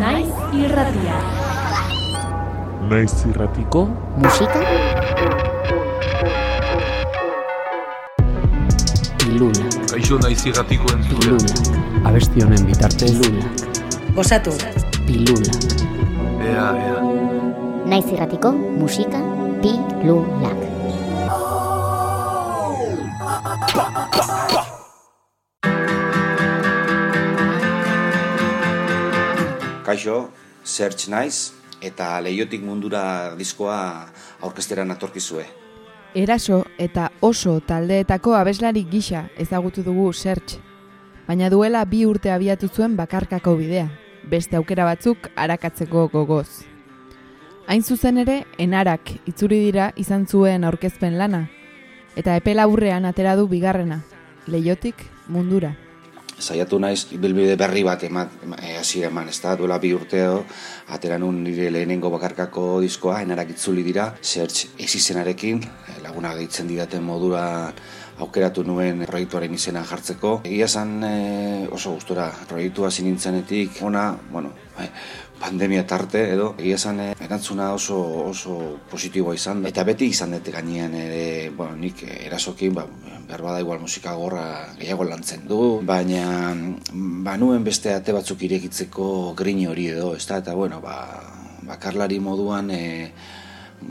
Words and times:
Naiz 0.00 0.28
irratia. 0.52 1.16
Naiz 2.90 3.14
irratiko 3.30 3.86
musika 4.22 4.60
Pilula, 9.18 9.64
Kaixo 9.90 10.18
naiz 10.22 10.44
irratiko 10.46 10.92
entzule. 10.94 11.36
pilula, 11.38 12.08
abesti 12.08 12.42
honen 12.44 12.66
bitartez 12.66 13.12
pilula, 13.18 13.44
Osatu, 14.16 14.52
pilula, 15.06 15.52
Ea, 16.50 16.68
ea. 16.86 17.00
naiz 17.90 18.06
irratiko 18.12 18.52
musika 18.52 19.20
pilulak. 19.62 20.58
Kaixo, 29.86 30.32
Search 30.64 31.06
Naiz 31.08 31.52
eta 31.80 32.16
Leiotik 32.20 32.62
mundura 32.66 33.36
diskoa 33.38 34.08
aurkesteran 34.42 34.90
atorkizue. 34.90 35.44
Eraso 36.16 36.64
eta 36.82 37.10
oso 37.20 37.60
taldeetako 37.60 38.34
abeslari 38.34 38.82
gisa 38.90 39.28
ezagutu 39.38 39.84
dugu 39.86 40.08
Search. 40.12 40.58
Baina 41.28 41.50
duela 41.50 41.84
bi 41.84 42.02
urte 42.06 42.32
abiatu 42.34 42.68
zuen 42.68 42.96
bakarkako 42.96 43.54
bidea, 43.60 43.86
beste 44.26 44.58
aukera 44.58 44.88
batzuk 44.90 45.30
arakatzeko 45.36 46.08
gogoz. 46.10 46.64
Hain 47.66 47.82
zuzen 47.82 48.18
ere, 48.18 48.44
enarak 48.58 49.10
itzuri 49.26 49.58
dira 49.68 49.92
izan 49.96 50.26
zuen 50.26 50.64
aurkezpen 50.64 51.18
lana, 51.18 51.46
eta 52.16 52.36
epe 52.38 52.54
laburrean 52.54 53.06
atera 53.06 53.34
du 53.36 53.46
bigarrena, 53.50 54.02
leiotik 54.46 55.02
mundura. 55.28 55.74
Saiatu 56.38 56.76
naiz 56.78 57.06
bilbide 57.16 57.56
berri 57.56 57.82
bat 57.82 58.02
eman, 58.04 58.28
ema- 58.44 58.58
eh, 58.60 58.76
hasiera 58.78 59.08
eman, 59.08 59.28
ez 59.32 59.38
da, 59.40 59.54
duela 59.56 59.78
bi 59.80 59.94
urteo, 59.96 60.42
atera 60.92 61.16
nun 61.18 61.42
nire 61.42 61.70
lehenengo 61.70 62.10
bakarkako 62.12 62.80
diskoa, 62.84 63.22
enarak 63.24 63.54
itzuli 63.54 63.82
dira, 63.82 64.10
Search 64.20 64.66
ezizenarekin, 64.78 65.62
eh, 65.64 66.00
laguna 66.02 66.34
gehitzen 66.36 66.68
didaten 66.68 67.02
modura 67.02 67.72
aukeratu 68.18 68.62
nuen 68.64 69.02
proiektuaren 69.08 69.54
izena 69.54 69.82
jartzeko. 69.84 70.40
Egia 70.44 70.64
esan 70.68 71.02
eh, 71.04 71.68
oso 71.72 71.94
gustora 71.94 72.30
proiektua 72.48 72.88
hasi 72.88 73.02
nintzenetik, 73.04 73.80
ona, 73.82 74.10
bueno, 74.30 74.52
pandemia 75.40 75.84
tarte 75.86 76.22
edo 76.32 76.54
egia 76.58 76.78
esan 76.80 77.00
eh, 77.00 77.12
erantzuna 77.20 77.72
oso 77.76 77.98
oso 78.30 78.56
positiboa 78.90 79.34
izan 79.36 79.62
da. 79.62 79.68
eta 79.68 79.84
beti 79.84 80.08
izan 80.12 80.32
dut 80.36 80.48
gainean 80.52 80.94
ere 80.96 81.50
bueno, 81.56 81.76
nik 81.76 82.02
erasokin 82.08 82.74
ba, 82.74 82.86
behar 83.28 83.42
bada 83.42 83.60
igual 83.60 83.80
musika 83.80 84.14
gorra 84.16 84.46
gehiago 84.78 85.04
lantzen 85.04 85.46
du 85.48 85.80
baina 85.84 86.54
banuen 87.28 87.64
beste 87.64 87.92
ate 87.94 88.14
batzuk 88.16 88.42
irekitzeko 88.48 89.34
grin 89.36 89.66
hori 89.68 89.88
edo 89.92 90.14
ez 90.16 90.24
da 90.26 90.40
eta 90.44 90.54
bueno 90.54 90.80
ba, 90.80 90.96
bakarlari 91.68 92.20
moduan 92.20 92.70
eh, 92.70 93.12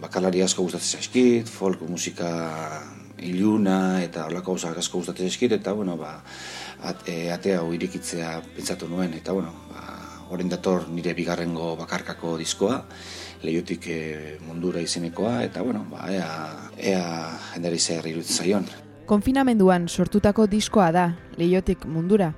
bakarlari 0.00 0.42
asko 0.42 0.62
gustatzen 0.66 1.00
zaizkit, 1.00 1.48
folk 1.48 1.80
musika 1.88 2.30
iluna 3.20 4.02
eta 4.02 4.26
horlako 4.26 4.54
gauzak 4.56 4.78
asko 4.80 5.00
gustatzen 5.00 5.28
zaizkit 5.28 5.56
eta 5.56 5.72
bueno 5.72 5.96
ba 5.96 6.20
at, 6.82 7.08
e, 7.08 7.30
ate 7.32 7.56
hau 7.56 7.72
irekitzea 7.76 8.40
pentsatu 8.56 8.88
nuen 8.88 9.14
eta 9.14 9.32
bueno 9.36 9.52
ba 9.72 9.99
orain 10.30 10.48
dator 10.48 10.88
nire 10.88 11.14
bigarrengo 11.14 11.74
bakarkako 11.76 12.36
diskoa 12.38 12.84
leiotik 13.42 13.86
e, 13.88 14.38
mundura 14.46 14.80
izenekoa 14.80 15.42
eta 15.44 15.62
bueno 15.62 15.86
ba 15.90 16.06
ea 16.12 16.30
ea 16.76 17.08
jendari 17.54 17.78
zer 17.78 18.06
iruditzen 18.06 18.36
zaion 18.36 18.70
Konfinamenduan 19.10 19.88
sortutako 19.88 20.44
diskoa 20.46 20.92
da, 20.94 21.04
leiotik 21.34 21.82
mundura. 21.82 22.28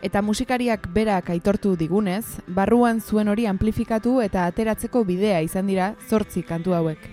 Eta 0.00 0.22
musikariak 0.24 0.86
berak 0.94 1.28
aitortu 1.34 1.74
digunez, 1.76 2.38
barruan 2.46 3.02
zuen 3.04 3.28
hori 3.28 3.44
amplifikatu 3.50 4.14
eta 4.24 4.46
ateratzeko 4.48 5.04
bidea 5.04 5.42
izan 5.44 5.68
dira 5.68 5.90
zortzi 6.08 6.40
kantu 6.40 6.72
hauek. 6.72 7.04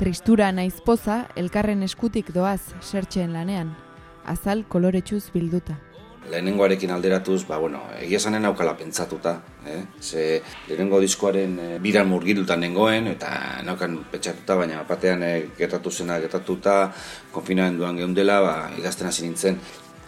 Tristura 0.00 0.48
naiz 0.56 0.80
poza, 0.80 1.26
elkarren 1.36 1.84
eskutik 1.84 2.32
doaz 2.32 2.62
sertxeen 2.80 3.36
lanean, 3.36 3.76
azal 4.24 4.64
koloretsuz 4.64 5.26
bilduta. 5.36 5.76
Lehenengoarekin 6.28 6.90
alderatuz, 6.90 7.44
ba, 7.48 7.58
bueno, 7.58 7.80
egia 8.00 8.18
esanen 8.20 8.44
aukala 8.44 8.74
pentsatuta, 8.76 9.34
eh? 9.66 9.80
Ze 10.00 10.42
lehenengo 10.68 11.00
diskoaren 11.00 11.58
e, 11.58 11.68
biran 11.82 12.08
murgilduta 12.08 12.56
nengoen, 12.60 13.08
eta 13.14 13.30
naukan 13.64 13.96
pentsatuta, 14.12 14.58
baina 14.60 14.82
batean 14.88 15.24
e, 15.24 15.32
gertatu 15.58 15.90
zena 15.90 16.18
gertatuta, 16.20 16.92
konfinamenduan 17.32 17.96
geundela, 17.96 18.40
ba, 18.44 18.54
igazten 18.78 19.08
hasi 19.08 19.26
nintzen. 19.26 19.58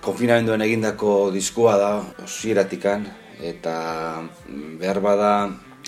Konfinamenduan 0.03 0.62
egindako 0.62 1.31
diskoa 1.34 1.77
da, 1.81 1.91
osieratikan, 2.25 3.06
eta 3.43 3.75
mm, 4.22 4.78
behar 4.83 5.01
bada 5.03 5.34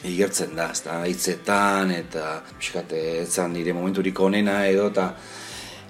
igertzen 0.05 0.57
da, 0.57 0.71
ezta 0.73 1.01
hitzetan, 1.09 1.93
eta 1.95 2.41
pixkate, 2.59 3.01
etzan 3.23 3.53
nire 3.55 3.73
momenturik 3.77 4.21
onena 4.21 4.65
edo, 4.69 4.89
eta 4.93 5.13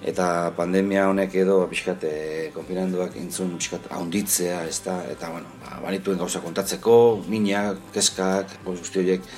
eta 0.05 0.53
pandemia 0.57 1.09
honek 1.09 1.35
edo 1.41 1.63
pixkat 1.71 2.05
konfinanduak 2.55 3.17
entzun 3.17 3.55
pixkat 3.57 3.89
haunditzea, 3.97 4.63
ez 4.69 4.81
da, 4.85 4.99
eta 5.11 5.31
bueno, 5.33 5.49
ba, 5.63 5.81
banituen 5.87 6.21
gauza 6.21 6.43
kontatzeko, 6.45 6.97
minak, 7.33 7.81
keskak, 7.95 8.59
guzti 8.67 9.01
horiek, 9.01 9.29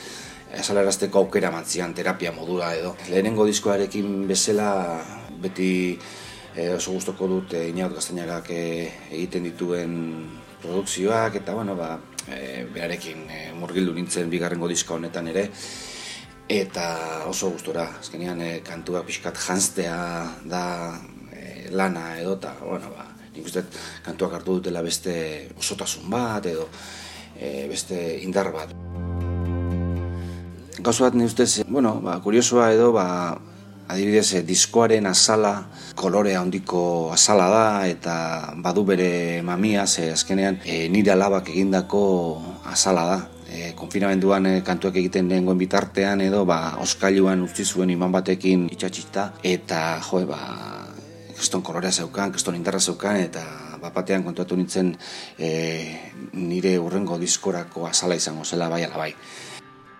esalarazteko 0.57 1.23
aukera 1.25 1.51
matzian 1.55 1.95
terapia 1.95 2.33
modura 2.33 2.73
edo. 2.75 2.95
Lehenengo 3.11 3.47
diskoarekin 3.47 4.27
bezala 4.29 4.71
beti 5.43 5.71
e, 6.55 6.71
oso 6.75 6.95
gustoko 6.97 7.29
dut 7.31 7.55
e, 7.55 7.67
Inaut 7.71 7.95
Gaztainagak 7.97 8.51
e, 8.51 8.63
egiten 9.11 9.47
dituen 9.51 9.97
produkzioak, 10.63 11.41
eta 11.43 11.55
bueno, 11.55 11.77
ba, 11.79 11.97
e, 12.31 12.65
berarekin 12.73 13.27
e, 13.29 13.43
murgildu 13.59 13.95
nintzen 13.97 14.33
bigarrengo 14.33 14.71
diska 14.71 14.97
honetan 14.97 15.29
ere, 15.35 15.51
eta 16.49 17.27
oso 17.27 17.51
gustora, 17.51 17.89
azkenean 18.01 18.41
e, 18.41 18.51
kantua 18.63 19.03
pixkat 19.07 19.39
janztea 19.39 19.99
da 20.47 20.95
e, 21.35 21.69
lana 21.75 22.21
edo 22.21 22.37
eta, 22.39 22.55
bueno, 22.63 22.93
ba, 22.95 23.09
nik 23.35 23.45
uste 23.47 23.65
kantuak 24.07 24.39
hartu 24.39 24.61
dutela 24.61 24.83
beste 24.83 25.51
osotasun 25.59 26.07
bat 26.11 26.47
edo 26.47 26.69
e, 27.35 27.67
beste 27.69 27.99
indar 28.23 28.53
bat. 28.55 28.71
Gauza 30.79 31.09
bat 31.09 31.19
nire 31.19 31.27
ustez, 31.27 31.65
bueno, 31.67 31.99
ba, 32.05 32.21
kuriosoa 32.23 32.71
edo, 32.77 32.93
ba, 32.95 33.07
adibidez, 33.91 34.43
diskoaren 34.47 35.07
azala, 35.07 35.67
kolore 35.99 36.37
handiko 36.39 37.11
azala 37.15 37.47
da, 37.51 37.67
eta 37.91 38.17
badu 38.63 38.85
bere 38.87 39.43
mamia, 39.43 39.87
ze 39.87 40.13
azkenean 40.15 40.61
e, 40.65 40.87
nire 40.89 41.11
alabak 41.15 41.51
egindako 41.51 42.05
azala 42.71 43.07
da. 43.11 43.36
E, 43.57 43.73
konfinamenduan 43.73 44.47
e, 44.51 44.55
kantuak 44.61 44.99
egiten 45.01 45.31
dengoen 45.31 45.57
bitartean 45.57 46.21
edo, 46.21 46.43
ba, 46.45 46.77
oskailuan 46.85 47.41
utzi 47.47 47.65
zuen 47.65 47.89
iman 47.95 48.13
batekin 48.13 48.67
itxatxita, 48.75 49.31
eta, 49.49 49.79
jo, 50.05 50.21
ba, 50.29 50.41
keston 51.37 51.63
kolorea 51.65 51.93
zeukan, 51.93 52.35
keston 52.35 52.59
indarra 52.59 52.81
zeukan, 52.81 53.17
eta 53.17 53.45
bapatean 53.81 54.25
kontuatu 54.27 54.59
nintzen 54.61 54.93
e, 55.39 55.49
nire 56.37 56.77
urrengo 56.83 57.17
diskorako 57.23 57.87
azala 57.89 58.21
izango 58.21 58.45
zela 58.45 58.69
bai 58.69 58.83
ala 58.85 59.01
bai. 59.01 59.11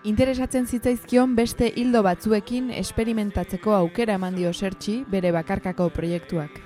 Interesatzen 0.05 0.69
zitzaizkion 0.69 1.35
beste 1.35 1.73
hildo 1.81 2.05
batzuekin 2.07 2.71
esperimentatzeko 2.77 3.75
aukera 3.75 4.21
eman 4.21 4.37
dio 4.37 4.53
sertxi 4.53 5.01
bere 5.11 5.33
bakarkako 5.33 5.89
proiektuak. 5.97 6.61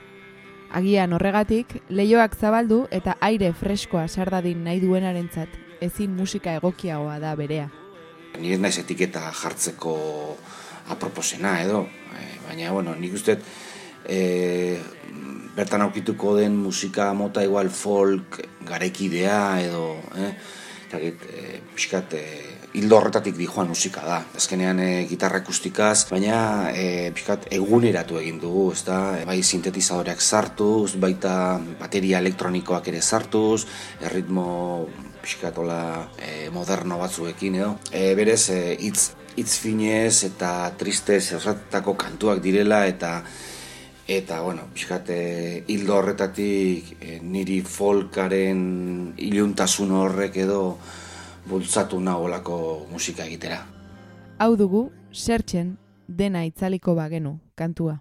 Agian 0.75 1.15
horregatik, 1.15 1.81
leioak 1.89 2.37
zabaldu 2.37 2.85
eta 2.91 3.17
aire 3.21 3.55
freskoa 3.55 4.07
sardadin 4.09 4.63
nahi 4.67 4.83
duenarentzat, 4.83 5.70
ezin 5.81 6.17
musika 6.17 6.55
egokiagoa 6.61 7.19
da 7.23 7.35
berea. 7.37 7.69
Ni 8.39 8.53
ez 8.55 8.61
naiz 8.61 8.77
etiketa 8.79 9.31
jartzeko 9.43 9.97
aproposena 10.91 11.57
edo, 11.63 11.85
e, 12.15 12.27
baina, 12.47 12.71
bueno, 12.73 12.95
nik 12.99 13.15
uste 13.15 13.39
e, 14.07 14.79
bertan 15.57 15.83
aukituko 15.87 16.37
den 16.39 16.57
musika 16.57 17.13
mota 17.15 17.43
igual 17.45 17.71
folk 17.71 18.41
garekidea 18.67 19.43
edo, 19.67 19.97
eh? 20.17 20.33
Zagit, 20.91 21.23
e, 21.31 21.61
pixkat, 21.75 22.15
e, 22.19 22.23
hildo 22.75 22.97
horretatik 22.99 23.37
dijoan 23.39 23.69
musika 23.71 24.03
da. 24.07 24.17
Azkenean 24.39 24.81
e, 24.83 24.89
gitarra 25.11 25.39
akustikaz, 25.43 26.09
baina 26.11 26.71
e, 26.75 27.11
pixkat 27.15 27.47
eguneratu 27.55 28.19
egin 28.19 28.41
dugu, 28.43 28.71
ez 28.75 28.83
da? 28.87 28.99
Bai 29.27 29.39
sintetizadoreak 29.43 30.23
sartuz, 30.23 30.97
baita 30.99 31.35
bateria 31.79 32.19
elektronikoak 32.19 32.91
ere 32.91 33.03
sartuz, 33.03 33.67
erritmo 34.03 34.49
pixkatola 35.23 35.81
e, 36.19 36.51
moderno 36.51 36.99
batzuekin 36.99 37.61
edo. 37.61 37.73
E, 37.93 38.15
berez, 38.19 38.43
e, 38.51 38.61
hitz 38.81 39.11
hitz 39.37 39.59
finez 39.63 40.25
eta 40.27 40.73
tristez 40.79 41.33
osatutako 41.37 41.95
kantuak 41.97 42.43
direla 42.43 42.85
eta 42.87 43.21
eta 44.11 44.41
bueno, 44.43 44.67
pixkat 44.75 45.11
e, 45.15 45.21
hildo 45.71 45.97
horretatik 46.01 46.97
e, 46.99 47.21
niri 47.23 47.61
folkaren 47.63 49.15
iluntasun 49.17 49.95
horrek 50.01 50.41
edo 50.45 50.63
bultzatu 51.47 52.01
naholako 52.03 52.59
musika 52.91 53.25
egitera. 53.25 53.63
Hau 54.41 54.57
dugu, 54.57 54.89
sertxen 55.13 55.77
dena 56.09 56.45
itzaliko 56.49 56.97
bagenu 56.99 57.39
kantua. 57.55 58.01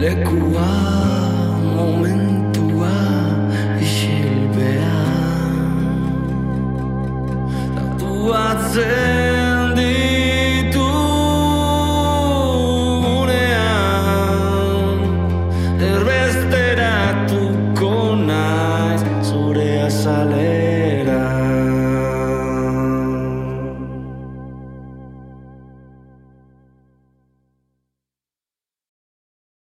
l'écoute. 0.00 0.49